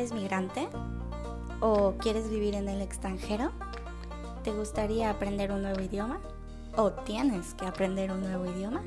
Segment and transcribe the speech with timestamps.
[0.00, 0.66] ¿Eres migrante?
[1.60, 3.50] ¿O quieres vivir en el extranjero?
[4.42, 6.20] ¿Te gustaría aprender un nuevo idioma?
[6.74, 8.80] ¿O tienes que aprender un nuevo idioma?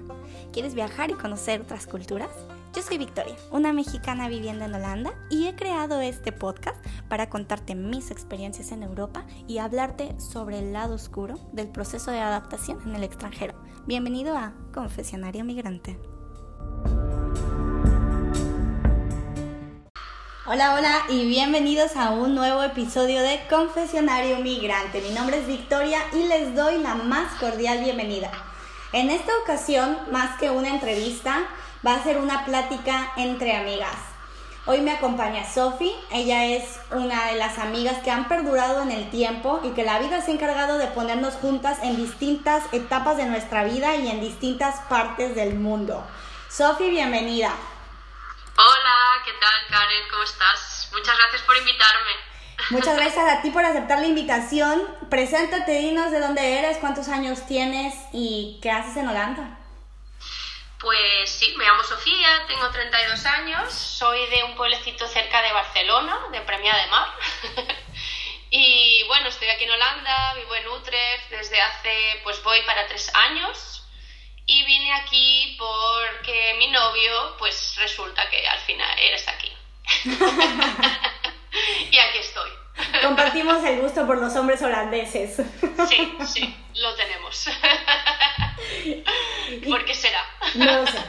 [0.52, 2.32] ¿Quieres viajar y conocer otras culturas?
[2.76, 7.76] Yo soy Victoria, una mexicana viviendo en Holanda y he creado este podcast para contarte
[7.76, 12.96] mis experiencias en Europa y hablarte sobre el lado oscuro del proceso de adaptación en
[12.96, 13.54] el extranjero.
[13.86, 16.13] Bienvenido a Confesionario Migrante.
[20.46, 25.00] Hola, hola y bienvenidos a un nuevo episodio de Confesionario Migrante.
[25.00, 28.30] Mi nombre es Victoria y les doy la más cordial bienvenida.
[28.92, 31.44] En esta ocasión, más que una entrevista,
[31.88, 33.96] va a ser una plática entre amigas.
[34.66, 39.10] Hoy me acompaña Sofi, ella es una de las amigas que han perdurado en el
[39.10, 43.28] tiempo y que la vida se ha encargado de ponernos juntas en distintas etapas de
[43.28, 46.04] nuestra vida y en distintas partes del mundo.
[46.50, 47.54] Sofi, bienvenida.
[48.58, 50.10] Hola, ¿qué tal Karen?
[50.10, 50.90] ¿Cómo estás?
[50.92, 52.12] Muchas gracias por invitarme.
[52.72, 54.98] Muchas gracias a ti por aceptar la invitación.
[55.10, 59.60] Preséntate, dinos de dónde eres, cuántos años tienes y qué haces en Holanda.
[60.80, 66.20] Pues sí, me llamo Sofía, tengo 32 años, soy de un pueblecito cerca de Barcelona,
[66.32, 67.08] de Premia de Mar.
[68.50, 73.10] y bueno, estoy aquí en Holanda, vivo en Utrecht desde hace, pues voy para tres
[73.16, 73.83] años
[74.46, 79.52] y vine aquí porque mi novio, pues resulta que al final eres aquí.
[81.92, 82.50] y aquí estoy.
[83.02, 85.38] Compartimos el gusto por los hombres holandeses.
[85.90, 87.48] sí, sí, lo tenemos.
[89.70, 90.24] ¿Por qué será?
[90.56, 91.00] No sé.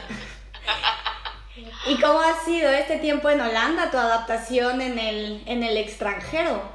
[1.87, 6.74] ¿Y cómo ha sido este tiempo en Holanda, tu adaptación en el, en el extranjero?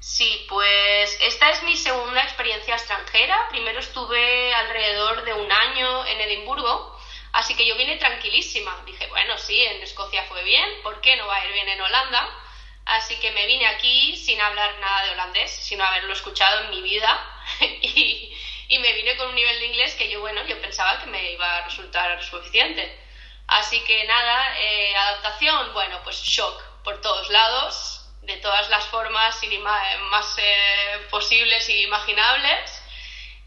[0.00, 3.48] Sí, pues esta es mi segunda experiencia extranjera.
[3.50, 6.98] Primero estuve alrededor de un año en Edimburgo,
[7.32, 8.82] así que yo vine tranquilísima.
[8.86, 11.80] Dije, bueno, sí, en Escocia fue bien, ¿por qué no va a ir bien en
[11.82, 12.28] Holanda?
[12.86, 16.80] Así que me vine aquí sin hablar nada de holandés, sin haberlo escuchado en mi
[16.80, 18.34] vida y,
[18.78, 21.58] me vine con un nivel de inglés que yo, bueno, yo pensaba que me iba
[21.58, 22.98] a resultar suficiente.
[23.48, 29.38] Así que nada, eh, adaptación, bueno, pues shock por todos lados, de todas las formas
[30.10, 32.82] más eh, posibles y imaginables.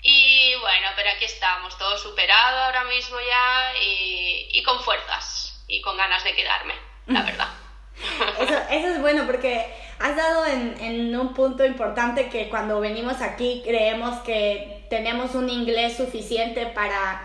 [0.02, 5.96] Y bueno, pero aquí estamos, todo superado ahora mismo ya y, con fuerzas y con
[5.98, 6.74] ganas de quedarme,
[7.08, 7.48] la verdad.
[8.40, 13.22] Eso, eso es bueno porque has dado en, en, un punto importante que cuando venimos
[13.22, 17.22] aquí creemos que tenemos un inglés suficiente para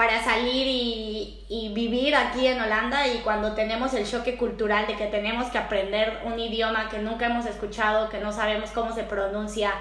[0.00, 5.04] para salir y, vivir aquí en Holanda y cuando tenemos el choque cultural de que
[5.08, 9.74] tenemos que aprender un idioma que nunca hemos escuchado, que no sabemos cómo se pronuncia,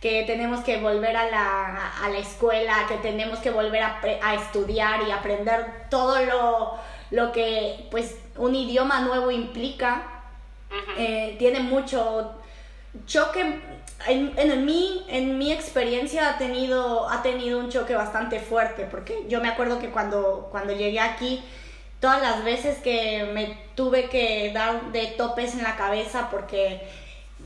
[0.00, 4.34] que tenemos que volver a la, a la escuela, que tenemos que volver a, a
[4.36, 6.78] estudiar y aprender todo lo,
[7.10, 10.04] lo, que pues un idioma nuevo implica,
[10.96, 12.32] eh, tiene mucho
[13.04, 13.60] choque
[14.08, 19.24] en, en, mi, en mi experiencia ha tenido, ha tenido un choque bastante fuerte, porque
[19.28, 21.42] yo me acuerdo que cuando, cuando llegué aquí,
[22.00, 26.82] todas las veces que me tuve que dar de topes en la cabeza, porque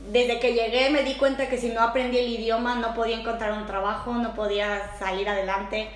[0.09, 3.53] desde que llegué me di cuenta que si no aprendí el idioma no podía encontrar
[3.53, 5.89] un trabajo, no podía salir adelante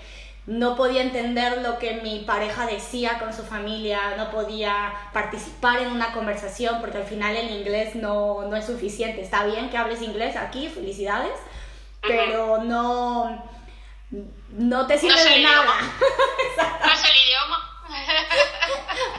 [0.47, 5.91] no podía entender lo que mi pareja decía con su familia, no podía participar en
[5.91, 9.21] una conversación porque al final el inglés no, no es suficiente.
[9.21, 11.37] Está bien que hables inglés aquí, felicidades,
[12.01, 13.43] pero no,
[14.49, 15.81] no te sirve de nada.
[16.85, 17.71] no es el idioma.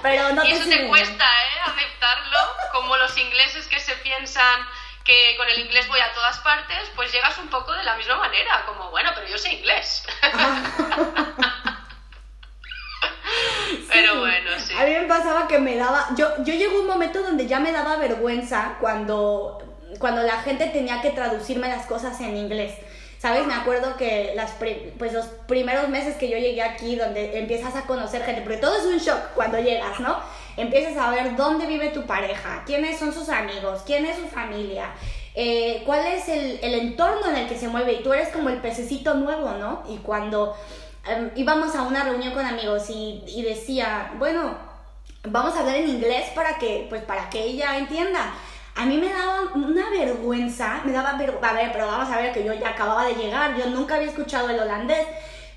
[0.02, 1.60] pero no y eso te cuesta, ¿eh?
[1.64, 2.38] Aceptarlo,
[2.72, 4.60] como los ingleses que se piensan
[5.06, 8.16] que con el inglés voy a todas partes, pues llegas un poco de la misma
[8.16, 10.04] manera, como, bueno, pero yo sé inglés.
[13.88, 14.74] pero bueno, sí.
[14.74, 17.70] A mí me pasaba que me daba, yo, yo llegó un momento donde ya me
[17.70, 19.62] daba vergüenza cuando,
[20.00, 22.74] cuando la gente tenía que traducirme las cosas en inglés.
[23.18, 23.46] ¿Sabes?
[23.46, 24.52] Me acuerdo que las
[24.98, 28.76] pues los primeros meses que yo llegué aquí, donde empiezas a conocer gente, porque todo
[28.76, 30.20] es un shock cuando llegas, ¿no?
[30.56, 34.90] Empiezas a ver dónde vive tu pareja, quiénes son sus amigos, quién es su familia,
[35.34, 38.48] eh, cuál es el, el, entorno en el que se mueve y tú eres como
[38.48, 39.82] el pececito nuevo, ¿no?
[39.88, 40.56] Y cuando
[41.06, 44.56] em, íbamos a una reunión con amigos y, y decía, bueno,
[45.24, 48.32] vamos a hablar en inglés para que, pues para que ella entienda
[48.76, 52.32] a mí me daba una vergüenza, me daba vergüenza, a ver, pero vamos a ver
[52.34, 55.06] que yo ya acababa de llegar, yo nunca había escuchado el holandés,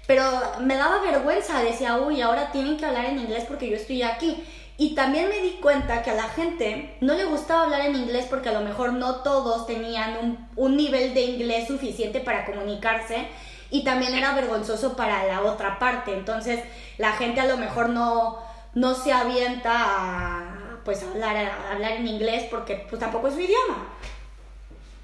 [0.07, 0.23] pero
[0.61, 4.41] me daba vergüenza, decía, uy, ahora tienen que hablar en inglés porque yo estoy aquí.
[4.81, 8.27] Y también me di cuenta que a la gente no le gustaba hablar en inglés
[8.29, 13.27] porque a lo mejor no todos tenían un, nivel de inglés suficiente para comunicarse
[13.69, 16.13] y también era vergonzoso para la otra parte.
[16.13, 16.63] Entonces
[16.97, 18.41] la gente a lo mejor no,
[18.73, 21.35] no se avienta a pues hablar,
[21.69, 23.85] hablar en inglés porque pues tampoco es su idioma.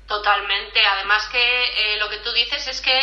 [0.07, 0.79] Totalmente.
[0.85, 2.97] Además que eh, lo que tú dices es que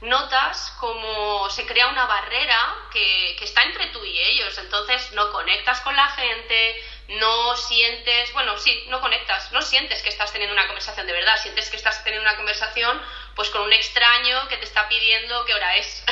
[0.00, 2.58] notas como se crea una barrera
[2.92, 4.56] que, que, está entre tú y ellos.
[4.58, 6.76] Entonces no conectas con la gente,
[7.08, 11.36] no sientes, bueno, sí, no conectas, no sientes que estás teniendo una conversación de verdad,
[11.36, 13.00] sientes que estás teniendo una conversación
[13.34, 16.04] pues con un extraño que te está pidiendo qué hora es.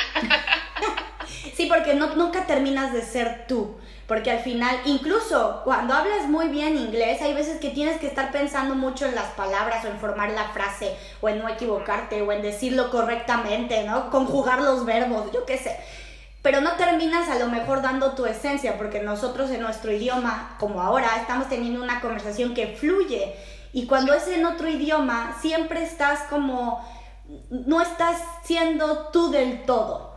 [1.55, 3.79] sí, porque nunca terminas de ser tú.
[4.07, 8.31] Porque al final, incluso cuando hablas muy bien inglés, hay veces que tienes que estar
[8.31, 12.31] pensando mucho en las palabras o en formar la frase o en no equivocarte o
[12.31, 14.11] en decirlo correctamente, ¿no?
[14.11, 15.75] Conjugar los verbos, yo qué sé.
[16.43, 20.79] Pero no terminas a lo mejor dando tu esencia, porque nosotros en nuestro idioma, como
[20.83, 23.35] ahora, estamos teniendo una conversación que fluye.
[23.73, 26.87] Y cuando es en otro idioma, siempre estás como,
[27.49, 30.14] no estás siendo tú del todo.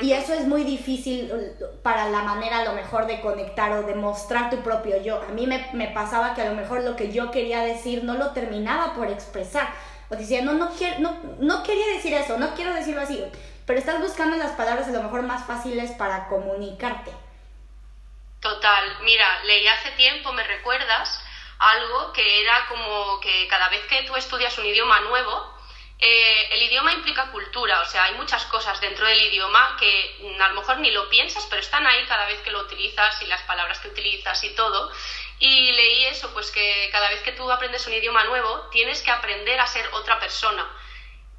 [0.00, 1.30] Y eso es muy difícil
[1.82, 5.20] para la manera a lo mejor de conectar o de mostrar tu propio yo.
[5.20, 8.14] A mí me, me pasaba que a lo mejor lo que yo quería decir no
[8.14, 9.68] lo terminaba por expresar.
[10.08, 13.22] O decía, no, no, quiero, no, no quería decir eso, no quiero decirlo así.
[13.66, 17.12] Pero estás buscando las palabras a lo mejor más fáciles para comunicarte.
[18.40, 18.84] Total.
[19.04, 21.22] Mira, leí hace tiempo, ¿me recuerdas?
[21.58, 25.54] Algo que era como que cada vez que tú estudias un idioma nuevo,
[26.02, 30.48] eh, el idioma implica cultura, o sea, hay muchas cosas dentro del idioma que a
[30.48, 33.42] lo mejor ni lo piensas, pero están ahí cada vez que lo utilizas y las
[33.42, 34.90] palabras que utilizas y todo.
[35.38, 39.10] Y leí eso, pues que cada vez que tú aprendes un idioma nuevo, tienes que
[39.10, 40.66] aprender a ser otra persona.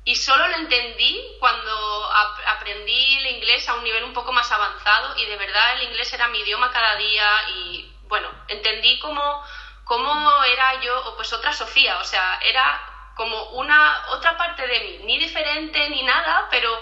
[0.04, 2.12] Y solo lo entendí cuando
[2.48, 6.12] aprendí el inglés a un nivel un poco más avanzado y de verdad el inglés
[6.14, 9.44] era mi idioma cada día y bueno, entendí cómo,
[9.86, 12.91] cómo era yo, pues otra Sofía, o sea, era
[13.22, 16.76] como una otra parte de mí, ni diferente ni nada, pero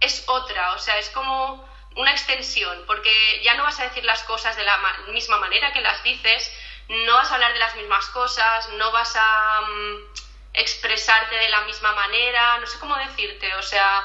[0.00, 1.64] es otra, o sea, es como
[1.94, 4.76] una extensión, porque ya no vas a decir las cosas de la
[5.12, 6.52] misma manera que las dices,
[6.88, 9.98] no vas a hablar de las mismas cosas, no vas a mm,
[10.54, 14.02] expresarte de la misma manera, no sé cómo decirte, o sea,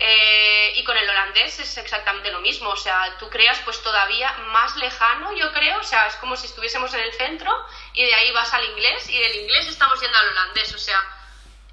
[0.00, 4.32] eh, y con el holandés es exactamente lo mismo, o sea, tú creas pues todavía
[4.52, 7.52] más lejano, yo creo, o sea, es como si estuviésemos en el centro
[7.94, 11.00] y de ahí vas al inglés y del inglés estamos yendo al holandés, o sea,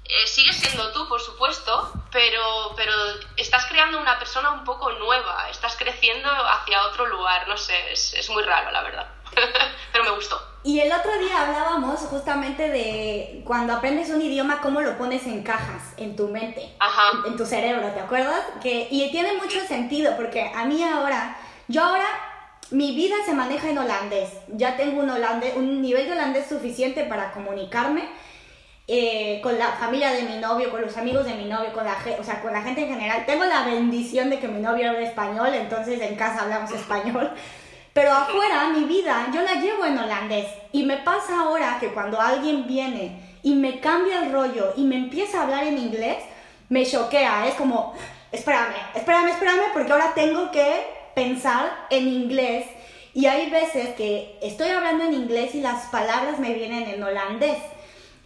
[0.04, 2.92] eh, sigues siendo tú, por supuesto, pero, pero
[3.36, 8.12] estás creando una persona un poco nueva, estás creciendo hacia otro lugar, no sé, es,
[8.14, 9.08] es muy raro, la verdad,
[9.92, 10.36] pero me gustó.
[10.66, 15.44] Y el otro día hablábamos justamente de cuando aprendes un idioma, cómo lo pones en
[15.44, 16.74] cajas en tu mente,
[17.24, 18.40] En, tu cerebro, ¿te acuerdas?
[18.60, 21.36] Que, y tiene mucho sentido, porque a mí ahora,
[21.68, 22.06] yo ahora,
[22.72, 24.30] mi vida se maneja en holandés.
[24.48, 28.08] Ya tengo un, holandés, un nivel de holandés suficiente para comunicarme
[28.88, 31.96] eh, con la familia de mi novio, con los amigos de mi novio, con la,
[32.18, 33.24] o sea, con la gente en general.
[33.24, 37.30] Tengo la bendición de que mi novio habla español, entonces en casa hablamos español.
[37.96, 40.48] Pero afuera, mi vida, yo la llevo en holandés.
[40.70, 44.96] Y me pasa ahora que cuando alguien viene y me cambia el rollo y me
[44.96, 46.18] empieza a hablar en inglés,
[46.68, 47.48] me choquea.
[47.48, 47.94] Es como,
[48.32, 50.84] espérame, espérame, espérame, porque ahora tengo que
[51.14, 52.66] pensar en inglés.
[53.14, 57.62] Y hay veces que estoy hablando en inglés y las palabras me vienen en holandés.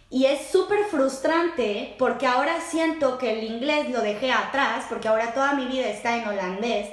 [0.09, 5.33] Y es súper frustrante porque ahora siento que el inglés lo dejé atrás, porque ahora
[5.33, 6.89] toda mi vida está en holandés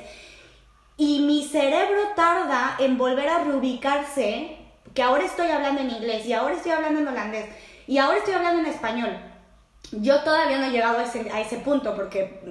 [0.98, 4.56] y mi cerebro tarda en volver a reubicarse,
[4.92, 7.46] que ahora estoy hablando en inglés y ahora estoy hablando en holandés
[7.86, 9.16] y ahora estoy hablando en español.
[9.92, 12.42] Yo todavía no he llegado a ese, punto porque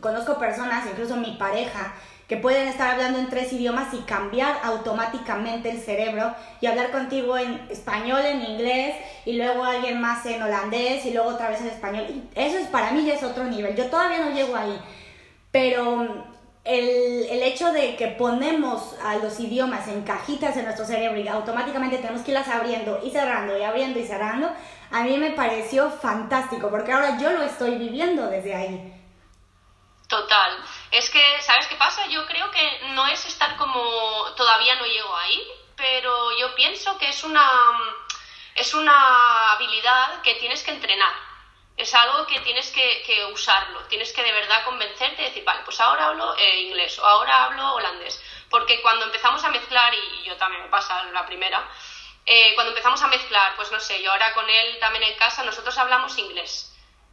[0.00, 1.92] conozco personas, incluso mi pareja,
[2.28, 7.36] que pueden estar hablando en tres idiomas y cambiar automáticamente el cerebro y hablar contigo
[7.36, 8.94] en español, en inglés
[9.26, 12.06] y luego alguien más en holandés y luego otra vez en español.
[12.36, 13.74] Eso es para mí ya es otro nivel.
[13.74, 14.80] Yo todavía no llego ahí.
[15.50, 16.31] Pero
[16.64, 21.26] el, el, hecho de que ponemos a los idiomas en cajitas en nuestro cerebro y
[21.26, 24.48] automáticamente tenemos que irlas abriendo y cerrando y abriendo y cerrando,
[24.92, 28.94] a mí me pareció fantástico porque ahora yo lo estoy viviendo desde ahí.
[30.06, 30.58] Total.
[30.90, 32.06] Es que, ¿sabes qué pasa?
[32.06, 33.82] Yo creo que no es estar como
[34.36, 35.42] todavía no llego ahí,
[35.74, 37.44] pero yo pienso que es una,
[38.54, 41.31] es una habilidad que tienes que entrenar
[41.76, 45.80] es algo que tienes que, usarlo, tienes que de verdad convencerte y decir, vale, pues
[45.80, 48.22] ahora hablo eh, inglés o ahora hablo holandés.
[48.50, 51.66] Porque cuando empezamos a mezclar, y yo también me pasa la primera,
[52.24, 55.42] eh, cuando empezamos a mezclar, pues no sé, yo ahora con él también en casa,
[55.42, 56.68] nosotros hablamos inglés.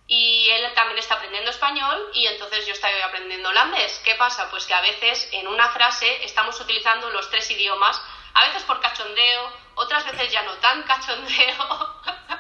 [0.08, 4.00] Y él también está aprendiendo español y entonces yo estoy aprendiendo holandés.
[4.04, 4.50] ¿Qué pasa?
[4.50, 8.02] Pues que a veces en una frase estamos utilizando los tres idiomas,
[8.34, 12.02] a veces por cachondeo, otras veces ya no tan cachondeo.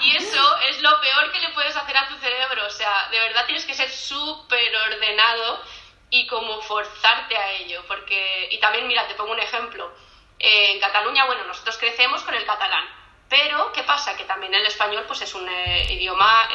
[0.00, 2.66] y eso es lo peor que le puedes hacer a tu cerebro.
[2.66, 5.62] O sea, de verdad tienes que ser súper ordenado
[6.10, 7.84] y como forzarte a ello.
[7.86, 9.92] Porque, y también, mira, te pongo un ejemplo.
[10.38, 12.84] Eh, en Cataluña, bueno, nosotros crecemos con el catalán,
[13.28, 14.16] pero ¿qué pasa?
[14.16, 16.48] Que también el español pues es un eh, idioma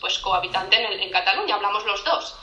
[0.00, 2.36] pues cohabitante en, en Cataluña, hablamos los dos.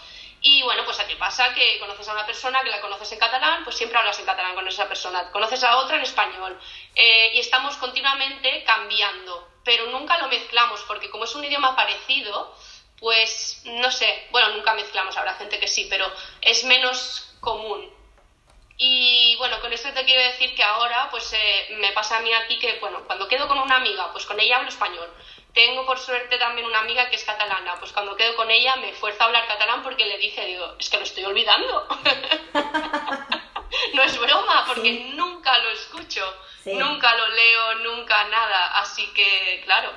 [0.44, 3.64] Y bueno, pues qué pasa que conoces a una persona que la conoces en catalán,
[3.64, 6.60] pues siempre hablas en catalán con esa persona, conoces a otra en español.
[6.96, 12.56] y estamos continuamente cambiando, pero nunca lo mezclamos, porque como es un idioma parecido,
[13.00, 17.90] pues no sé, bueno, nunca mezclamos, habrá gente que sí, pero es menos común.
[18.78, 22.34] Y bueno, con esto te quiero decir que ahora pues eh, me pasa a mí
[22.34, 25.08] aquí que, bueno, cuando quedo con una amiga, pues con ella hablo español.
[25.54, 28.94] Tengo por suerte también una amiga que es catalana, pues cuando quedo con ella me
[28.94, 31.88] fuerza a hablar catalán porque le dije, digo, es que lo estoy olvidando.
[33.94, 36.24] no es broma, porque nunca lo escucho,
[36.66, 38.80] nunca lo leo, nunca nada.
[38.82, 39.92] Así que, claro,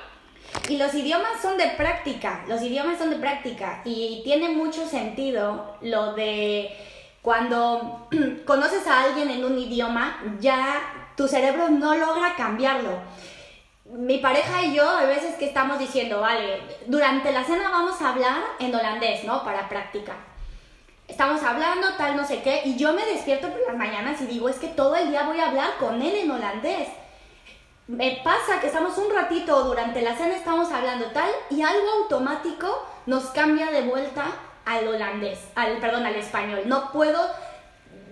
[0.69, 5.77] y los idiomas son de práctica, los idiomas son de práctica y tiene mucho sentido
[5.81, 6.75] lo de
[7.21, 8.07] cuando
[8.45, 12.99] conoces a alguien en un idioma, ya tu cerebro no logra cambiarlo.
[13.85, 18.09] Mi pareja y yo, a veces que estamos diciendo, vale, durante la cena vamos a
[18.09, 19.43] hablar en holandés, ¿no?
[19.43, 20.15] Para práctica.
[21.07, 24.49] Estamos hablando, tal, no sé qué, y yo me despierto por las mañanas y digo,
[24.49, 26.87] es que todo el día voy a hablar con él en holandés
[27.87, 32.83] me pasa que estamos un ratito durante la cena, estamos hablando tal, y algo automático
[33.05, 34.25] nos cambia de vuelta
[34.65, 36.61] al holandés, al, perdón, al español.
[36.65, 37.19] No puedo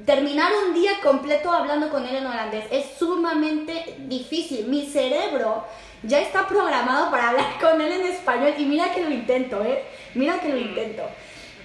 [0.05, 2.65] terminar un día completo hablando con él en holandés.
[2.69, 4.67] Es sumamente difícil.
[4.67, 5.65] Mi cerebro
[6.03, 9.83] ya está programado para hablar con él en español y mira que lo intento, ¿eh?
[10.13, 11.01] Mira que lo intento.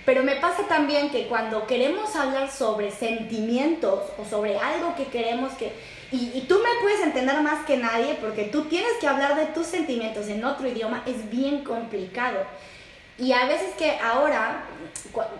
[0.08, 5.52] Pero me pasa también que cuando queremos hablar sobre sentimientos o sobre algo que queremos
[5.52, 5.70] que
[6.10, 9.66] y, tú me puedes entender más que nadie porque tú tienes que hablar de tus
[9.66, 12.38] sentimientos en otro idioma, es bien complicado.
[13.18, 14.64] Y a veces que ahora,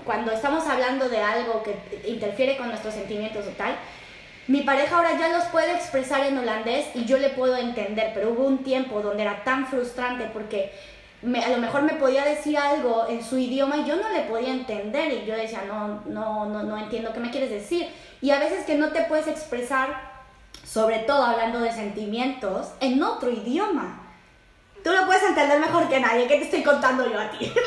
[0.05, 1.75] cuando estamos hablando de algo que
[2.07, 3.75] interfiere con nuestros sentimientos o tal,
[4.49, 8.33] mi pareja ahora ya los puede expresar en holandés y yo le puedo entender, pero
[8.33, 10.73] hubo un tiempo donde era tan frustrante porque
[11.23, 14.51] a lo mejor me podía decir algo en su idioma y yo no le podía
[14.51, 17.89] entender y yo decía, no, no, no, no entiendo qué me quieres decir.
[18.21, 20.19] Y a veces que no te puedes expresar
[20.69, 24.01] sobre todo hablando de sentimientos, en otro idioma.
[24.85, 27.53] Tú lo puedes entender mejor que nadie, ¿qué te estoy contando yo a ti?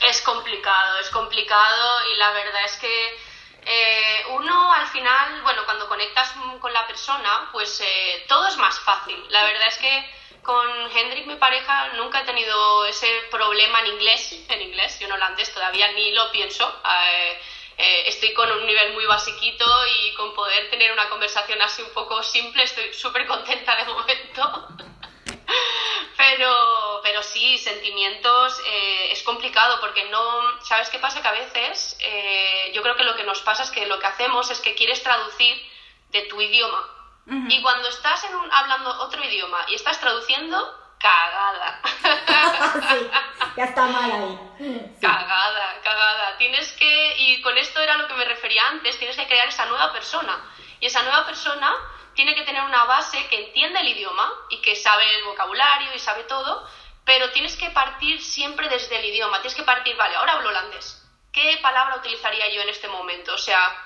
[0.00, 3.18] Es complicado, es complicado y la verdad es que
[3.62, 8.78] eh, uno al final, bueno, cuando conectas con la persona, pues eh, todo es más
[8.78, 9.16] fácil.
[9.28, 10.10] La verdad es que
[10.42, 15.12] con Hendrik, mi pareja, nunca he tenido ese problema en inglés, en inglés, yo en
[15.12, 16.80] holandés todavía ni lo pienso.
[16.84, 17.40] Eh,
[17.80, 21.90] eh, estoy con un nivel muy basiquito y con poder tener una conversación así un
[21.90, 24.68] poco simple estoy súper contenta de momento.
[26.16, 31.22] pero, pero sí, sentimientos eh, es complicado porque no, ¿sabes qué pasa?
[31.22, 34.06] Que a veces eh, yo creo que lo que nos pasa es que lo que
[34.06, 35.62] hacemos es que quieres traducir
[36.10, 36.97] de tu idioma.
[37.30, 40.56] Y cuando estás en un, hablando otro idioma y estás traduciendo,
[40.98, 41.80] cagada.
[42.88, 43.10] sí,
[43.56, 44.96] ya está mal ahí.
[45.00, 46.38] Cagada, cagada.
[46.38, 49.66] Tienes que, y con esto era lo que me refería antes, tienes que crear esa
[49.66, 50.40] nueva persona.
[50.80, 51.74] Y esa nueva persona
[52.14, 55.98] tiene que tener una base que entienda el idioma y que sabe el vocabulario y
[55.98, 56.68] sabe todo,
[57.04, 59.40] pero tienes que partir siempre desde el idioma.
[59.40, 61.04] Tienes que partir, vale, ahora hablo holandés.
[61.32, 63.34] ¿Qué palabra utilizaría yo en este momento?
[63.34, 63.76] O sea,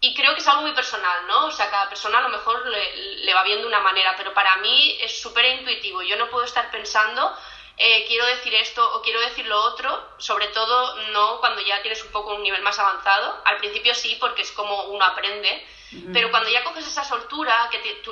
[0.00, 1.46] y creo que es algo muy personal, ¿no?
[1.46, 4.96] O sea, cada persona a lo mejor le, va viendo una manera, pero para mí
[5.00, 6.02] es súper intuitivo.
[6.02, 7.34] Yo no puedo estar pensando,
[7.78, 12.02] eh, quiero decir esto o quiero decir lo otro, sobre todo no cuando ya tienes
[12.04, 13.40] un poco un nivel más avanzado.
[13.46, 15.66] Al principio sí, porque es como uno aprende,
[16.12, 18.02] pero cuando ya coges esa soltura, que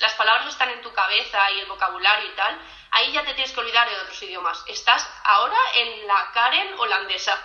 [0.00, 2.58] las palabras están en tu cabeza y el vocabulario y tal,
[2.90, 4.64] ahí ya te tienes que olvidar de otros idiomas.
[4.66, 7.38] Estás ahora en la Karen holandesa.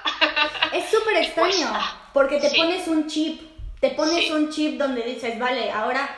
[0.72, 1.74] Es súper extraño,
[2.14, 3.49] porque te pones un chip
[3.80, 6.10] te pones un chip donde dices, vale, ahora,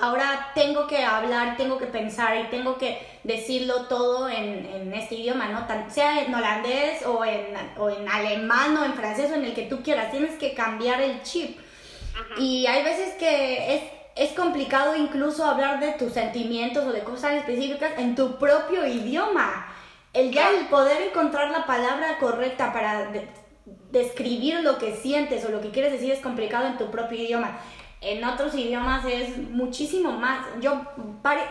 [0.00, 5.16] ahora tengo que hablar, tengo que pensar y tengo que decirlo todo en, en este
[5.16, 5.66] idioma, ¿no?
[5.90, 9.64] sea en holandés o en, o en alemán o en francés o en el que
[9.64, 11.58] tú quieras, tienes que cambiar el chip.
[12.38, 13.82] Y hay veces que es,
[14.16, 19.66] es complicado incluso hablar de tus sentimientos o de cosas específicas en tu propio idioma.
[20.14, 23.10] El ya el poder encontrar la palabra correcta para
[23.94, 27.58] describir lo que sientes o lo que quieres decir es complicado en tu propio idioma.
[28.00, 30.44] En otros idiomas es muchísimo más.
[30.60, 30.82] Yo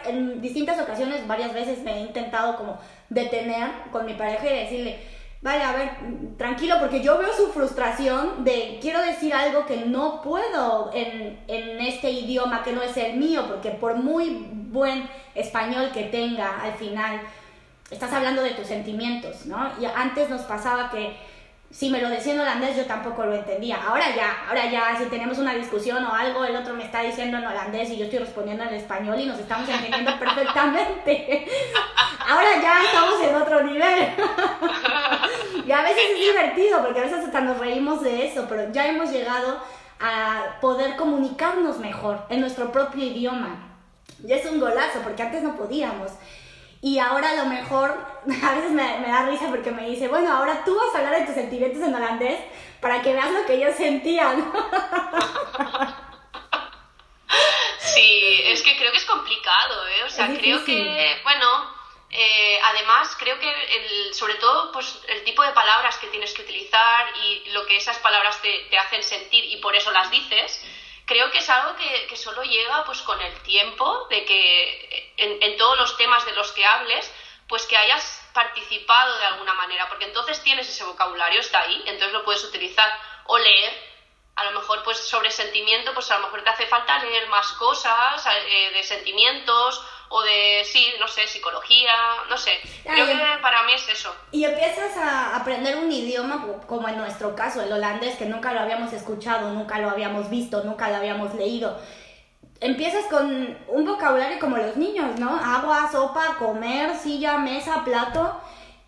[0.06, 2.78] en distintas ocasiones, varias veces me he intentado como
[3.10, 5.00] detener con mi pareja y decirle,
[5.42, 5.90] vale, a ver,
[6.38, 11.80] tranquilo, porque yo veo su frustración de quiero decir algo que no puedo en, en
[11.80, 16.74] este idioma que no es el mío, porque por muy buen español que tenga, al
[16.74, 17.22] final
[17.90, 19.72] estás hablando de tus sentimientos, ¿no?
[19.80, 21.16] Y antes nos pasaba que
[21.74, 23.84] si me lo decía en holandés yo tampoco lo entendía.
[23.84, 27.40] Ahora ya, ahora ya, si tenemos una discusión o algo, el otro me está diciendo
[27.40, 31.48] en holandés y yo estoy respondiendo en español y nos estamos entendiendo perfectamente.
[32.30, 34.08] Ahora ya estamos en otro nivel.
[35.66, 38.88] y a veces es divertido porque a veces hasta nos reímos de eso, pero ya
[38.88, 39.58] hemos llegado
[40.00, 43.80] a poder comunicarnos mejor en nuestro propio idioma.
[44.24, 46.12] Y es un golazo porque antes no podíamos.
[46.84, 47.92] Y ahora a lo mejor,
[48.44, 51.18] a veces me, me, da risa porque me dice, bueno, ahora tú vas a hablar
[51.18, 52.42] de tus sentimientos en holandés
[52.82, 54.52] para que veas lo que ellos sentían.
[57.80, 60.04] Sí, es que creo que es complicado, ¿eh?
[60.06, 61.48] O sea, creo que, bueno,
[62.10, 66.42] eh, además creo que el, sobre todo pues el tipo de palabras que tienes que
[66.42, 70.64] utilizar y lo que esas palabras te, te hacen sentir y por eso las dices,
[71.06, 75.42] creo que es algo que, que, solo llega pues con el tiempo de que en,
[75.42, 77.12] en, todos los temas de los que hables
[77.48, 82.14] pues que hayas participado de alguna manera porque entonces tienes ese vocabulario está ahí entonces
[82.14, 82.90] lo puedes utilizar
[83.26, 83.94] o leer
[84.36, 87.52] a lo mejor pues sobre sentimiento pues a lo mejor te hace falta leer más
[87.54, 89.84] cosas eh, de sentimientos
[90.16, 91.92] o de, sí, no sé, psicología,
[92.30, 92.52] no sé.
[92.84, 94.16] Creo que para mí es eso.
[94.32, 98.60] Y empiezas a aprender un idioma, como en nuestro caso, el holandés, que nunca lo
[98.60, 101.80] habíamos escuchado, nunca lo habíamos visto, nunca lo habíamos leído.
[102.60, 105.36] Empiezas con un vocabulario como los niños, ¿no?
[105.36, 108.40] Agua, sopa, comer, silla, mesa, plato.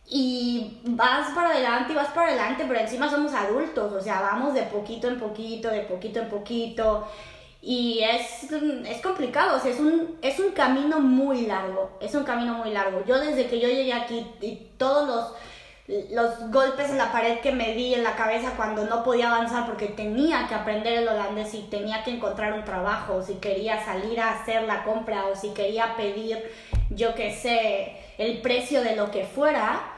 [0.07, 4.53] Y vas para adelante y vas para adelante, pero encima somos adultos, o sea, vamos
[4.53, 7.07] de poquito en poquito, de poquito en poquito
[7.67, 8.43] y es,
[8.87, 12.69] es complicado, o sea, es un, es un camino muy largo, es un camino muy
[12.69, 13.03] largo.
[13.07, 15.35] Yo desde que yo llegué aquí y todos
[15.87, 19.33] los, los golpes en la pared que me di en la cabeza cuando no podía
[19.33, 23.33] avanzar porque tenía que aprender el holandés y tenía que encontrar un trabajo, o si
[23.35, 26.43] quería salir a hacer la compra o si quería pedir,
[26.91, 29.94] yo qué sé, el precio de lo que fuera,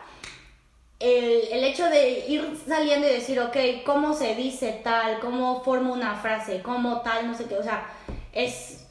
[1.00, 5.20] el, el, hecho de ir saliendo y decir, ok, ¿cómo se dice tal?
[5.20, 6.62] ¿Cómo formo una frase?
[6.64, 7.28] ¿Cómo tal?
[7.28, 7.56] No sé qué.
[7.58, 7.88] O sea,
[8.34, 8.88] es,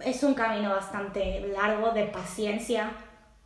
[0.00, 2.92] es un camino bastante largo de paciencia.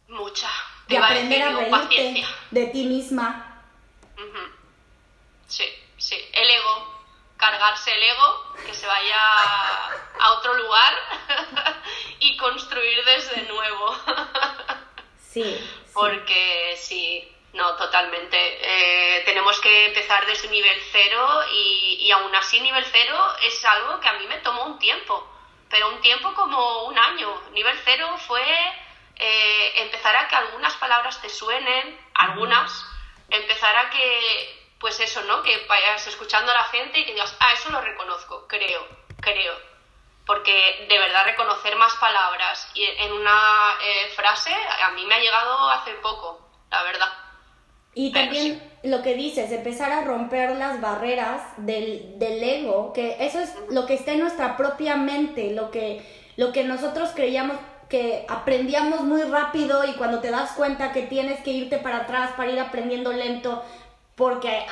[0.08, 0.48] Mucha.
[0.88, 3.64] De aprender a reírte de ti misma.
[5.48, 5.64] Sí,
[5.96, 6.16] sí.
[6.32, 6.96] El ego.
[7.36, 9.16] Cargarse el ego, que se vaya
[10.20, 10.94] a otro lugar
[12.18, 13.94] y construir desde nuevo.
[15.18, 15.58] sí.
[15.92, 18.36] Porque sí, no, totalmente.
[18.38, 23.98] Eh, tenemos que empezar desde nivel cero y, y, aún así nivel cero es algo
[23.98, 25.26] que a mí me tomó un tiempo,
[25.70, 27.42] pero un tiempo como un año.
[27.52, 28.42] Nivel cero fue
[29.18, 32.84] eh, empezar a que algunas palabras te suenen, algunas,
[33.30, 35.42] empezar a que, pues eso, ¿no?
[35.42, 38.86] Que vayas escuchando a la gente y que digas, ah, eso lo reconozco, creo,
[39.20, 39.54] creo.
[40.26, 45.70] Porque de verdad reconocer más palabras en una eh, frase a mí me ha llegado
[45.70, 47.25] hace poco, la verdad.
[47.98, 53.40] Y también lo que dices, empezar a romper las barreras del, del, ego, que eso
[53.40, 56.04] es lo que está en nuestra propia mente, lo que,
[56.36, 57.56] lo que nosotros creíamos
[57.88, 62.32] que aprendíamos muy rápido y cuando te das cuenta que tienes que irte para atrás
[62.36, 63.64] para ir aprendiendo lento,
[64.14, 64.66] porque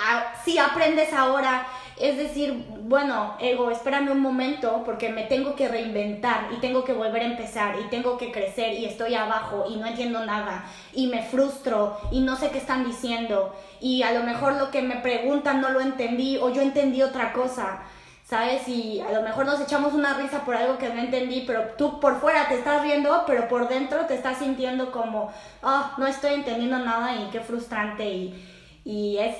[0.44, 1.66] si aprendes ahora,
[1.98, 6.92] es decir, bueno, ego, espérame un momento porque me tengo que reinventar y tengo que
[6.92, 11.06] volver a empezar y tengo que crecer y estoy abajo y no entiendo nada y
[11.06, 14.96] me frustro y no sé qué están diciendo y a lo mejor lo que me
[14.96, 17.82] preguntan no lo entendí o yo entendí otra cosa.
[18.26, 18.66] ¿Sabes?
[18.68, 22.00] Y a lo mejor nos echamos una risa por algo que no entendí, pero tú
[22.00, 25.30] por fuera te estás riendo, pero por dentro te estás sintiendo como,
[25.62, 28.53] oh, no estoy entendiendo nada y qué frustrante y,
[28.84, 29.36] y es,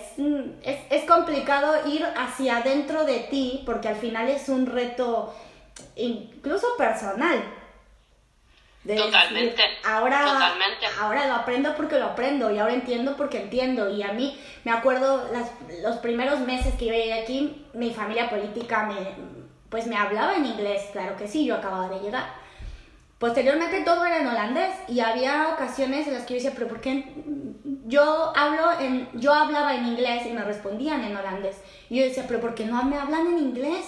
[0.63, 5.35] es, es, complicado ir hacia adentro de ti porque al final es un reto
[5.97, 7.45] incluso personal.
[8.87, 9.63] totalmente.
[9.85, 10.51] ahora,
[10.99, 13.91] ahora lo aprendo porque lo aprendo y ahora entiendo porque entiendo.
[13.91, 15.51] Y a mí me acuerdo las,
[15.83, 18.97] los primeros meses que llegué aquí, mi familia política me,
[19.69, 22.33] pues me hablaba en inglés, claro que sí, yo acababa de llegar.
[23.19, 26.81] Posteriormente todo era en holandés y había ocasiones en las que yo decía, pero ¿por
[26.81, 27.05] qué
[27.85, 31.57] yo hablo en, yo hablaba en inglés y me respondían en holandés.
[31.91, 33.87] Y yo decía, pero ¿por qué no me hablan en inglés?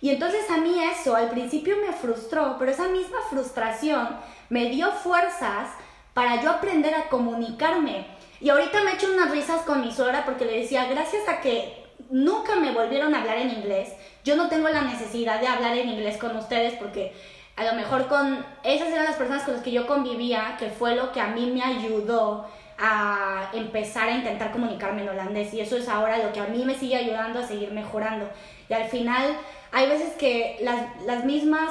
[0.00, 4.08] Y entonces a mí eso al principio me frustró, pero esa misma frustración
[4.50, 5.70] me dio fuerzas
[6.12, 8.06] para yo aprender a comunicarme.
[8.40, 11.40] Y ahorita me he hecho unas risas con mi suegra porque le decía, gracias a
[11.40, 13.92] que nunca me volvieron a hablar en inglés,
[14.24, 17.14] yo no tengo la necesidad de hablar en inglés con ustedes porque
[17.56, 20.94] a lo mejor con esas eran las personas con las que yo convivía, que fue
[20.94, 22.46] lo que a mí me ayudó
[22.78, 26.64] a empezar a intentar comunicarme en holandés y eso es ahora lo que a mí
[26.64, 28.28] me sigue ayudando a seguir mejorando.
[28.68, 29.36] Y al final
[29.72, 31.70] hay veces que las, las mismas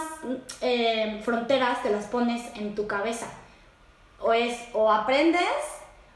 [0.61, 3.27] eh, fronteras te las pones en tu cabeza.
[4.19, 5.43] O es o aprendes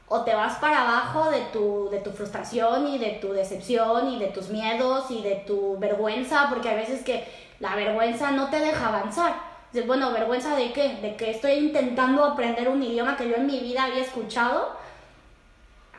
[0.08, 4.18] o te vas para abajo de tu, de tu frustración y de tu decepción y
[4.18, 7.24] de tus miedos y de tu vergüenza, porque hay veces que
[7.60, 9.49] la vergüenza no te deja avanzar.
[9.72, 10.96] Dices, bueno, ¿vergüenza de qué?
[10.96, 14.76] De que estoy intentando aprender un idioma que yo en mi vida había escuchado.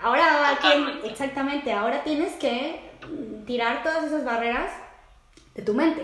[0.01, 0.57] Ahora,
[1.03, 2.91] exactamente, ahora tienes que
[3.45, 4.71] tirar todas esas barreras
[5.53, 6.01] de tu mente.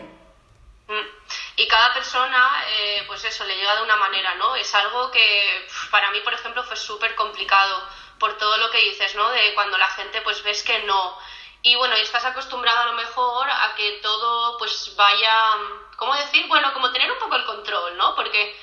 [0.88, 1.18] Mm.
[1.58, 4.56] Y cada persona, eh, pues eso, le llega de una manera, ¿no?
[4.56, 7.84] Es algo que para mí, por ejemplo, fue súper complicado
[8.20, 9.30] por todo lo que dices, ¿no?
[9.32, 11.18] De cuando la gente, pues ves que no.
[11.62, 15.56] Y bueno, estás acostumbrado a lo mejor a que todo, pues vaya,
[15.96, 16.48] ¿cómo decir?
[16.48, 18.16] Bueno, como tener un poco el control, ¿no?
[18.16, 18.56] Porque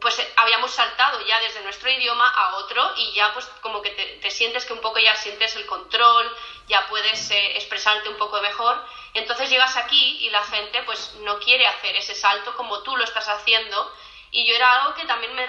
[0.00, 4.30] pues habíamos saltado ya desde nuestro idioma a otro y ya pues como que te,
[4.30, 8.78] sientes que un poco ya sientes el control, ya puedes eh, expresarte un poco mejor
[9.16, 13.04] entonces llegas aquí y la gente pues no quiere hacer ese salto como tú lo
[13.04, 13.90] estás haciendo
[14.30, 15.46] y yo era algo que también me,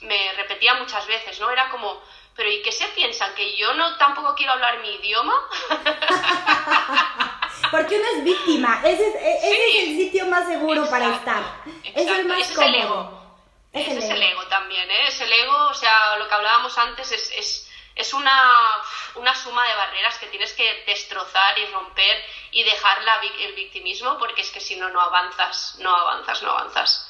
[0.00, 1.50] me, repetía muchas veces, ¿no?
[1.50, 2.02] Era como,
[2.38, 3.34] pero ¿y qué se piensan?
[3.34, 5.34] ¿Que yo no tampoco quiero hablar mi idioma?
[7.72, 11.42] Porque uno es víctima, ese, es el sitio más seguro para estar.
[11.82, 13.40] Es el más ese Es el ego.
[13.72, 15.08] ese es el ego también, ¿eh?
[15.08, 18.84] Es el ego, o sea, lo que hablábamos antes es, es, es una,
[19.16, 22.98] una suma de barreras que tienes que destrozar y romper y dejar
[23.40, 27.07] el victimismo porque es que si no, no avanzas, no avanzas, no avanzas.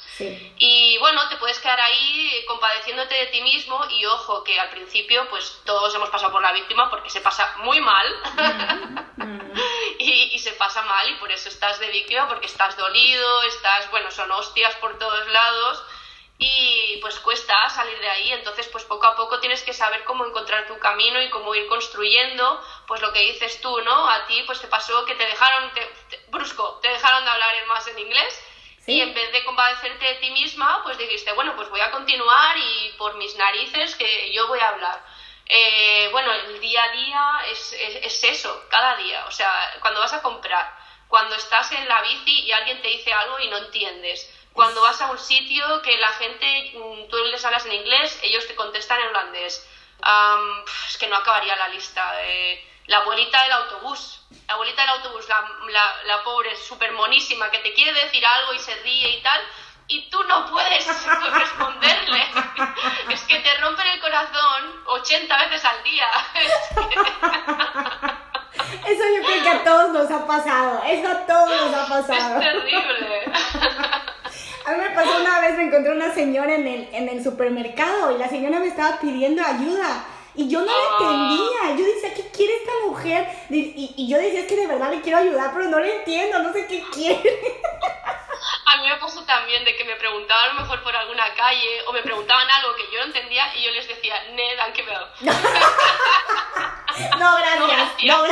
[0.57, 5.27] Y bueno, te puedes quedar ahí compadeciéndote de ti mismo y ojo que al principio
[5.29, 8.07] pues todos hemos pasado por la víctima porque se pasa muy mal.
[9.97, 13.91] Y, y, se pasa mal y por eso estás de víctima porque estás dolido, estás,
[13.91, 15.83] bueno, son hostias por todos lados
[16.37, 20.25] y pues cuesta salir de ahí, entonces pues poco a poco tienes que saber cómo
[20.25, 24.09] encontrar tu camino y cómo ir construyendo pues lo que dices tú, ¿no?
[24.09, 25.69] A ti pues te pasó que te dejaron,
[26.29, 28.41] brusco, te dejaron de hablar más en inglés
[28.89, 32.57] y en vez de compadecerte de ti misma pues dijiste, bueno pues voy a continuar
[32.57, 35.03] y por mis narices que yo voy a hablar.
[35.51, 40.13] Eh, bueno, el día a día es, es eso, cada día, o sea, cuando vas
[40.13, 44.31] a comprar, cuando estás en la bici y alguien te dice algo y no entiendes
[44.53, 48.45] cuando vas a un sitio que la gente, mm, tú les hablas en inglés, ellos
[48.45, 49.65] te contestan en holandés.
[50.87, 52.13] es que no acabaría la lista.
[52.89, 57.71] La abuelita del autobús, la abuelita del autobús, la, la, pobre, súper monísima, que te
[57.73, 59.39] quiere decir algo y se ríe y tal,
[59.87, 60.87] y tú no puedes
[61.33, 62.23] responderle.
[63.13, 66.07] es que te rompen el corazón 80 veces al día.
[68.87, 70.83] Eso yo creo que a todos nos ha pasado.
[70.87, 72.41] Eso a todos nos ha pasado.
[72.41, 73.31] Es terrible.
[74.65, 78.15] A mí me pasó una vez, me encontré una señora en el, en el supermercado
[78.15, 80.05] y la señora me estaba pidiendo ayuda.
[80.39, 80.97] Y yo no la ah.
[81.01, 81.75] entendía.
[81.75, 83.27] Yo decía, ¿qué quiere esta mujer?
[83.49, 86.39] Y, y, yo decía, es que de verdad le quiero ayudar, pero no le entiendo,
[86.39, 87.61] no sé qué quiere.
[88.65, 91.81] A mí me pasó también de que me preguntaban a lo mejor por alguna calle
[91.87, 95.07] o me preguntaban algo que yo no entendía y yo les decía, ne, dankjewel.
[97.19, 97.89] no, gracias.
[98.05, 98.23] No,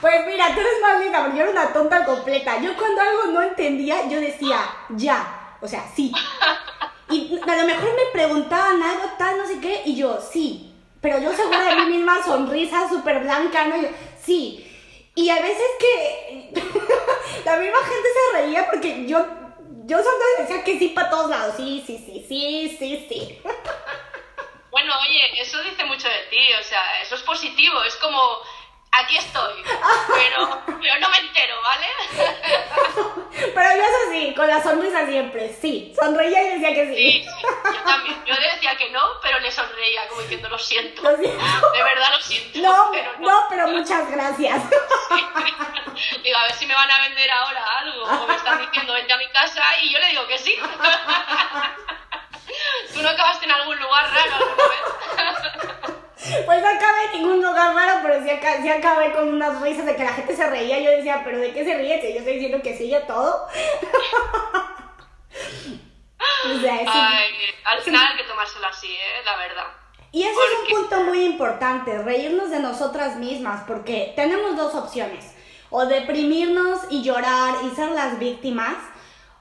[0.00, 2.62] Pues mira, tú eres más linda porque yo era una tonta completa.
[2.62, 5.58] Yo cuando algo no entendía, yo decía, ya.
[5.60, 6.14] O sea, sí.
[7.10, 10.69] Y a lo mejor me preguntaban algo tal, no sé qué, y yo, sí.
[11.00, 13.80] Pero yo segura de mí misma, sonrisa súper blanca, ¿no?
[13.80, 13.88] yo,
[14.22, 14.66] sí.
[15.14, 16.52] Y a veces que
[17.44, 19.26] la misma gente se reía porque yo,
[19.86, 21.54] yo solo decía que sí para todos lados.
[21.56, 23.42] Sí, sí, sí, sí, sí, sí.
[24.70, 28.20] Bueno, oye, eso dice mucho de ti, o sea, eso es positivo, es como
[28.92, 31.86] aquí estoy, pero, pero no me entero, ¿vale?
[33.54, 35.92] Pero yo eso sí, con la sonrisa siempre, sí.
[36.00, 36.94] Sonreía y decía que sí.
[36.94, 38.24] Sí, sí, yo también.
[38.24, 41.02] Yo decía que no, pero le sonreía como diciendo lo siento.
[41.02, 41.72] Lo siento.
[41.72, 42.58] De verdad lo siento.
[42.58, 43.38] No, pero no.
[43.50, 44.62] pero muchas gracias.
[46.24, 48.04] Digo, a ver si me van a vender ahora algo.
[48.04, 50.56] O me están diciendo, vente a mi casa y yo le digo que sí.
[52.94, 54.56] ¿Tú no acabaste en algún lugar raro alguna
[55.84, 55.99] vez?
[56.44, 58.28] Pues no acabé en ningún lugar raro, pero sí,
[58.68, 60.78] acabé, con unas risas de que la gente se reía.
[60.78, 62.00] Yo decía, ¿pero de qué se ríe?
[62.00, 63.46] Si yo estoy diciendo que sí a todo.
[66.44, 67.30] o sea, Ay,
[67.64, 69.22] al final hay que tomárselo así, ¿eh?
[69.24, 69.64] La verdad.
[70.12, 75.34] Y eso es un punto muy importante, reírnos de nosotras mismas, porque tenemos dos opciones.
[75.70, 78.76] O deprimirnos y llorar y ser las víctimas,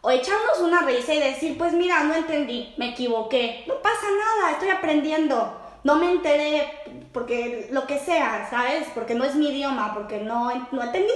[0.02, 4.52] o echarnos una risa y decir, pues mira, no entendí, me equivoqué, no pasa nada,
[4.52, 5.60] estoy aprendiendo
[5.90, 6.72] no me enteré
[7.12, 8.88] porque lo que sea, ¿sabes?
[8.94, 11.14] Porque no es mi idioma, porque no, no entendí.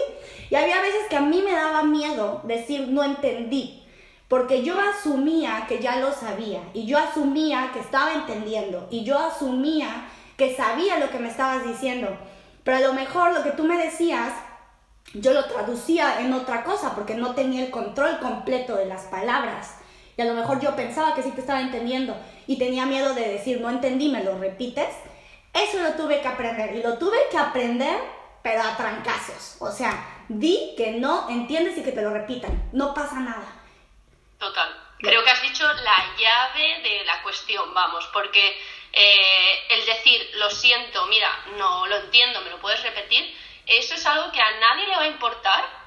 [0.49, 3.83] Y había veces que a mí me daba miedo decir no entendí,
[4.27, 9.19] porque yo asumía que ya lo sabía, y yo asumía que estaba entendiendo, y yo
[9.19, 10.05] asumía
[10.37, 12.07] que sabía lo que me estabas diciendo.
[12.63, 14.33] Pero a lo mejor lo que tú me decías,
[15.13, 19.75] yo lo traducía en otra cosa, porque no tenía el control completo de las palabras.
[20.17, 22.15] Y a lo mejor yo pensaba que sí te estaba entendiendo
[22.47, 24.95] y tenía miedo de decir, no entendí, me lo repites.
[25.53, 27.99] Eso lo tuve que aprender y lo tuve que aprender,
[28.41, 29.57] pero a trancazos.
[29.59, 32.69] O sea, di que no entiendes y que te lo repitan.
[32.73, 33.61] No pasa nada.
[34.39, 34.83] Total.
[34.99, 38.57] Creo que has dicho la llave de la cuestión, vamos, porque
[38.93, 44.05] eh, el decir, lo siento, mira, no lo entiendo, me lo puedes repetir, eso es
[44.05, 45.82] algo que a nadie le va a importar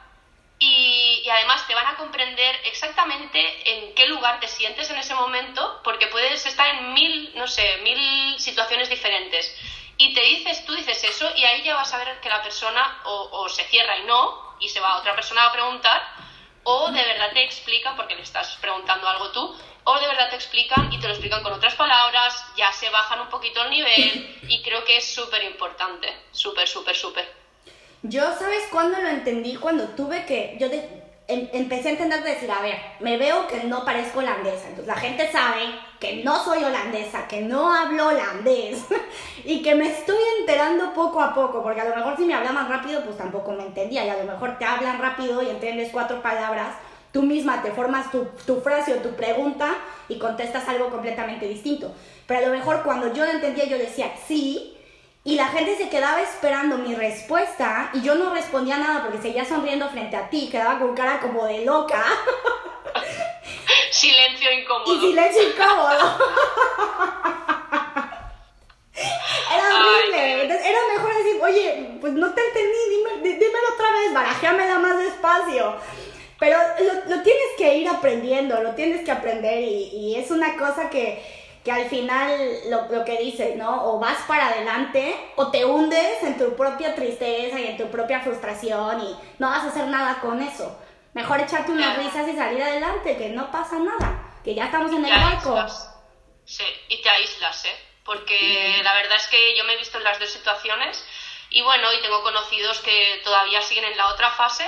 [0.59, 5.81] y, además te van a comprender exactamente en qué lugar te sientes en ese momento,
[5.85, 9.55] porque puedes estar en mil, no sé, mil situaciones diferentes.
[9.99, 13.03] Y te dices, tú dices eso, y ahí ya vas a ver que la persona
[13.05, 16.03] o, se cierra y no, y se va a otra persona a preguntar,
[16.65, 20.37] o de verdad te explican, porque le estás preguntando algo tú, o de verdad te
[20.37, 24.41] explican y te lo explican con otras palabras, ya se bajan un poquito el nivel,
[24.49, 27.46] y creo que es súper importante, súper, súper, súper.
[28.03, 29.57] Yo, ¿sabes cuándo lo entendí?
[29.57, 30.89] Cuando tuve que, yo de,
[31.29, 34.87] em, empecé a entender de decir, a ver, me veo que no parezco holandesa, entonces
[34.87, 35.63] la gente sabe
[35.99, 38.85] que no soy holandesa, que no hablo holandés
[39.45, 42.53] y que me estoy enterando poco a poco, porque a lo mejor si me habla
[42.53, 45.89] más rápido, pues tampoco me entendía y a lo mejor te hablan rápido y entiendes
[45.91, 46.77] cuatro palabras,
[47.13, 49.75] tú misma te formas tu, tu frase o tu pregunta
[50.09, 51.93] y contestas algo completamente distinto.
[52.27, 54.76] Pero a lo mejor cuando yo lo entendía, yo decía sí,
[55.27, 59.45] y la gente se quedaba esperando mi respuesta y yo no respondía nada porque seguía
[59.45, 62.05] sonriendo frente a ti, quedaba con cara como de loca.
[63.91, 64.95] silencio incómodo.
[64.95, 65.99] Y silencio incómodo.
[69.53, 70.43] era horrible.
[70.43, 74.97] Entonces era mejor decir, oye, pues no te entendí, dime, dímelo otra vez, barajéamela más
[74.97, 75.75] despacio.
[76.39, 80.57] Pero lo, lo, tienes que ir aprendiendo, lo tienes que aprender y, y es una
[80.57, 81.21] cosa que,
[81.67, 83.87] que al final lo, lo, que dices, ¿no?
[83.87, 88.21] O vas para adelante o te hundes en tu propia tristeza y en tu propia
[88.21, 90.81] frustración y no vas a hacer nada con eso.
[91.13, 95.07] Mejor echarte unas risas y salir adelante, que no pasa nada, que ya estamos en
[95.07, 95.67] el barco.
[96.45, 97.77] Sí, y te aíslas, ¿eh?
[98.05, 101.05] Porque la verdad es que yo me he visto en las dos situaciones
[101.51, 104.65] y bueno, y tengo conocidos que todavía siguen en la otra fase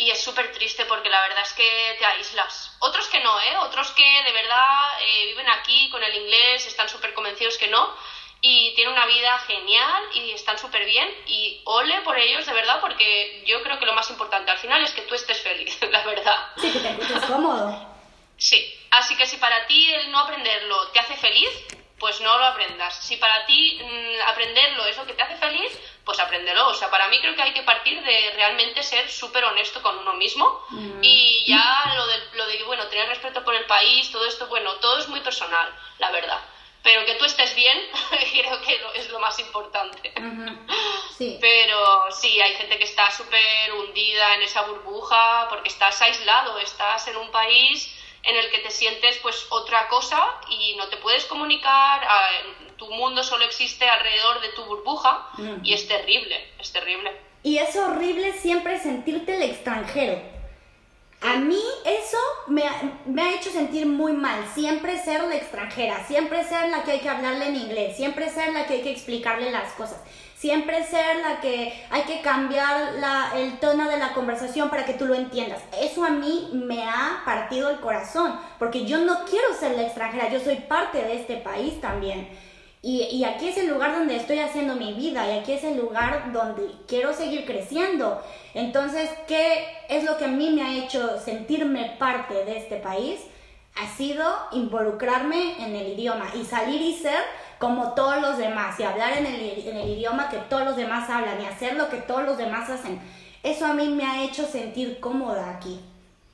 [0.00, 2.72] y es súper triste porque la verdad es que te aíslas.
[2.78, 3.56] Otros que no, ¿eh?
[3.58, 7.94] Otros que de verdad eh, viven aquí con el inglés, están súper convencidos que no
[8.40, 12.80] y tienen una vida genial y están súper bien y ole por ellos de verdad
[12.80, 16.02] porque yo creo que lo más importante al final es que tú estés feliz, la
[16.02, 16.48] verdad.
[16.56, 17.86] Sí, que te encuentres cómodo.
[18.38, 21.50] Sí, así que si para ti el no aprenderlo te hace feliz,
[22.00, 22.96] pues no lo aprendas.
[23.04, 26.68] Si para ti mmm, aprenderlo es lo que te hace feliz, pues apréndelo.
[26.68, 29.98] O sea, para mí creo que hay que partir de realmente ser súper honesto con
[29.98, 30.98] uno mismo mm.
[31.02, 34.74] y ya lo de, lo de, bueno, tener respeto por el país, todo esto, bueno,
[34.76, 36.40] todo es muy personal, la verdad.
[36.82, 37.78] Pero que tú estés bien,
[38.32, 40.14] creo que es lo más importante.
[40.16, 41.14] Uh -huh.
[41.18, 41.36] sí.
[41.38, 47.06] Pero sí, hay gente que está súper hundida en esa burbuja porque estás aislado, estás
[47.08, 51.24] en un país en el que te sientes pues otra cosa y no te puedes
[51.24, 52.06] comunicar,
[52.76, 55.28] tu mundo solo existe alrededor de tu burbuja
[55.62, 57.12] y es terrible, es terrible.
[57.42, 60.20] Y es horrible siempre sentirte el extranjero.
[61.22, 66.70] A mí eso me ha, hecho sentir muy mal, siempre ser la extranjera, siempre ser
[66.70, 69.72] la que hay que hablarle en inglés, siempre ser la que hay que explicarle las
[69.74, 70.00] cosas,
[70.40, 74.94] siempre ser la que hay que cambiar la, el tono de la conversación para que
[74.94, 75.60] tú lo entiendas.
[75.78, 80.30] Eso a mí me ha partido el corazón, porque yo no quiero ser la extranjera,
[80.30, 82.26] yo soy parte de este país también.
[82.82, 85.76] Y, y, aquí es el lugar donde estoy haciendo mi vida y aquí es el
[85.76, 88.22] lugar donde quiero seguir creciendo.
[88.54, 93.20] Entonces, ¿qué es lo que a mí me ha hecho sentirme parte de este país?
[93.76, 97.20] Ha sido involucrarme en el idioma y salir y ser
[97.60, 101.08] como todos los demás y hablar en el, en el idioma que todos los demás
[101.10, 102.98] hablan y hacer lo que todos los demás hacen.
[103.42, 105.78] Eso a mí me ha hecho sentir cómoda aquí.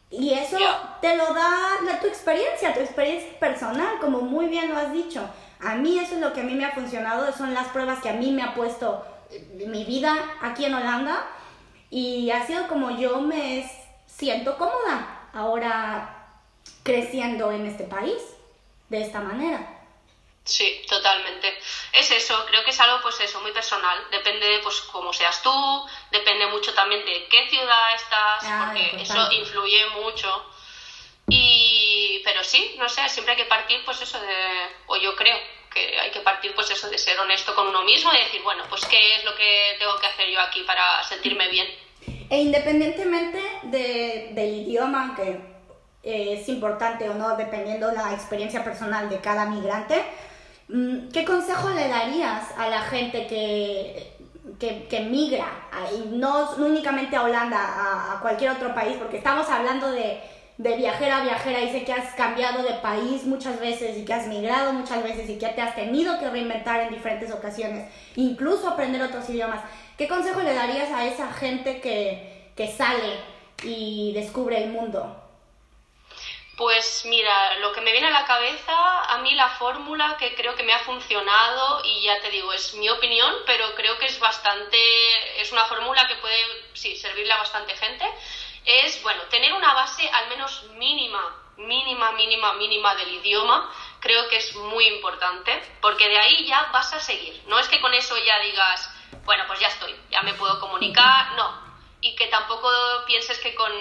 [0.08, 0.56] Y eso
[1.00, 1.50] te lo da
[1.84, 5.28] la, tu experiencia, tu experiencia personal, como muy bien lo has dicho.
[5.60, 8.10] A mí eso es lo que a mí me ha funcionado, son las pruebas que
[8.10, 9.04] a mí me ha puesto
[9.66, 11.26] mi vida aquí en Holanda
[11.90, 13.68] y ha sido como yo me
[14.06, 16.38] siento cómoda ahora
[16.84, 18.22] creciendo en este país
[18.90, 19.75] de esta manera.
[20.46, 21.58] Sí, totalmente.
[21.92, 24.06] Es eso, creo que es algo pues eso, muy personal.
[24.12, 25.50] Depende pues cómo seas tú,
[26.12, 30.46] depende mucho también de qué ciudad estás, ah, porque eso influye mucho.
[31.28, 35.36] Y, pero sí, no sé, siempre hay que partir, pues eso de, o yo creo
[35.74, 38.62] que hay que partir, pues eso de ser honesto con uno mismo y decir, bueno,
[38.68, 41.66] pues qué es lo que tengo que hacer yo aquí para sentirme bien.
[42.30, 45.56] E independientemente de, del idioma, que
[46.04, 50.04] eh, es importante o no, dependiendo la experiencia personal de cada migrante,
[50.68, 54.12] ¿qué consejo le darías a la gente que,
[54.58, 55.46] que, que migra,
[55.94, 60.20] y no, únicamente a Holanda, a, a cualquier otro país, porque estamos hablando de
[60.58, 64.14] de viajera a viajera y sé que has cambiado de país muchas veces y que
[64.14, 68.68] has migrado muchas veces y que te has tenido que reinventar en diferentes ocasiones, incluso
[68.68, 69.60] aprender otros idiomas.
[69.98, 73.20] ¿Qué consejo le darías a esa gente que, que sale
[73.62, 75.25] y descubre el mundo?
[76.56, 80.54] Pues mira, lo que me viene a la cabeza, a mí la fórmula que creo
[80.54, 84.18] que me ha funcionado, y ya te digo, es mi opinión, pero creo que es
[84.18, 86.38] bastante, es una fórmula que puede,
[86.72, 88.06] sí, servirle a bastante gente,
[88.64, 94.36] es, bueno, tener una base al menos mínima, mínima, mínima, mínima del idioma, creo que
[94.36, 97.42] es muy importante, porque de ahí ya vas a seguir.
[97.48, 98.90] No es que con eso ya digas,
[99.24, 101.66] bueno, pues ya estoy, ya me puedo comunicar, no.
[102.00, 102.70] Y que tampoco
[103.06, 103.72] pienses que con,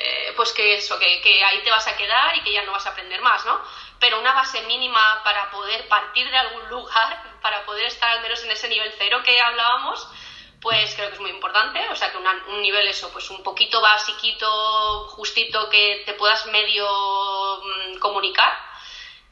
[0.00, 2.70] eh, pues que eso, que, que ahí te vas a quedar y que ya no
[2.70, 3.60] vas a aprender más, ¿no?
[3.98, 8.42] Pero una base mínima para poder partir de algún lugar, para poder estar al menos
[8.44, 10.08] en ese nivel cero que hablábamos,
[10.60, 13.80] pues creo que es muy importante, o sea que un nivel eso, pues un poquito
[13.80, 18.52] basiquito, justito, que te puedas medio mm, comunicar.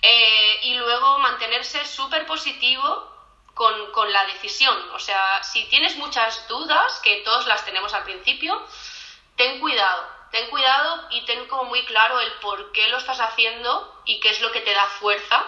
[0.02, 3.12] Eh, y luego mantenerse súper positivo
[3.55, 4.76] con, con, la decisión.
[4.92, 8.62] O sea, si tienes muchas dudas, que todos las tenemos al principio,
[9.37, 10.15] ten cuidado.
[10.31, 14.31] Ten cuidado y ten como muy claro el por qué lo estás haciendo y qué
[14.31, 15.47] es lo que te da fuerza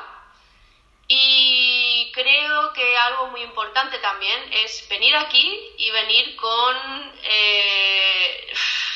[1.11, 6.77] y creo que algo muy importante también es venir aquí y venir con...
[7.23, 8.53] Eh,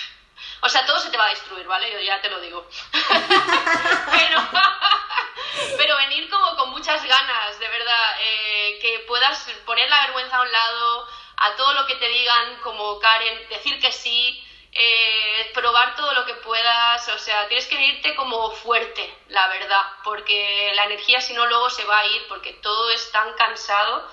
[0.60, 1.90] o sea, todo se te va a destruir, ¿vale?
[1.90, 2.68] Yo ya te lo digo.
[5.78, 10.42] pero, venir como con muchas ganas, de verdad, eh, que puedas poner la vergüenza a
[10.42, 15.94] un lado, a todo lo que te digan como Karen, decir que sí, eh, probar
[15.96, 20.86] todo lo que puedas, o sea, tienes que irte como fuerte, la verdad, porque la
[20.86, 24.08] energía si no luego se va a ir, porque todo es tan cansado,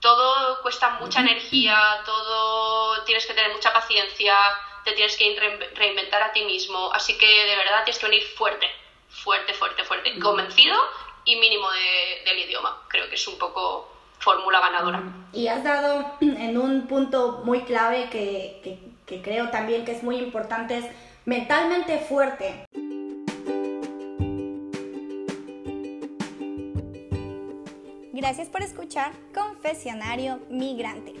[0.00, 4.34] todo cuesta mucha energía, todo tienes que tener mucha paciencia,
[4.84, 8.66] te tienes que reinventar a ti mismo, así que de verdad tienes que venir fuerte,
[9.08, 10.76] fuerte, fuerte, fuerte, convencido
[11.24, 15.02] y mínimo del idioma, creo que es un poco fórmula ganadora.
[15.32, 20.16] Y has dado en un punto muy clave que que creo también que es muy
[20.16, 20.86] importante, es
[21.24, 22.66] mentalmente fuerte.
[28.12, 31.14] Gracias por escuchar Confesionario Migrante.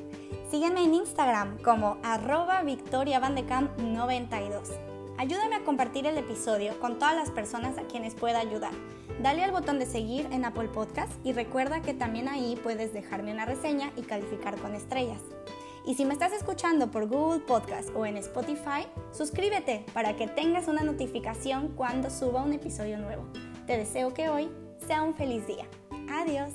[0.50, 5.16] Sígueme en Instagram como arroba victoriavandecamp92.
[5.16, 8.72] Ayúdame a compartir el episodio con todas las personas a quienes pueda ayudar.
[9.22, 13.32] Dale al botón de seguir en Apple Podcast y recuerda que también ahí puedes dejarme
[13.32, 15.20] una reseña y calificar con estrellas.
[15.90, 20.68] Y si me estás escuchando por Google Podcast o en Spotify, suscríbete para que tengas
[20.68, 23.24] una notificación cuando suba un episodio nuevo.
[23.66, 24.48] Te deseo que hoy
[24.86, 25.66] sea un feliz día.
[26.08, 26.52] Adiós.